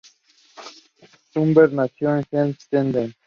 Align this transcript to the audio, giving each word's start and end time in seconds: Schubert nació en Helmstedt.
Schubert 1.29 1.73
nació 1.73 2.17
en 2.17 2.25
Helmstedt. 2.31 3.13